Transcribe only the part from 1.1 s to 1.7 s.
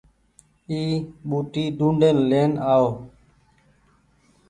ٻوٽي